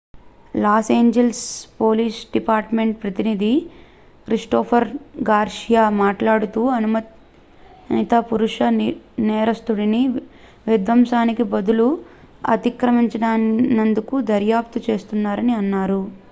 loss 0.53 0.87
Angeles 0.91 1.41
police 1.75 2.19
department 2.31 2.95
ప్రతినిధి 3.01 3.51
Christopher 4.27 4.87
Garcia 5.29 5.83
మాట్లాడుతూ 5.99 6.63
అనుమానిత 6.77 8.13
పురుష 8.29 8.57
నేరస్థుడిని 9.27 10.01
విధ్వంసానికి 10.67 11.45
బదులు 11.53 11.87
అతిక్రమించినందుకు 12.49 14.17
దర్యాప్తు 14.29 14.81
చేస్తున్నారు 14.89 15.43
అని 15.43 15.55
అన్నారు 15.61 16.01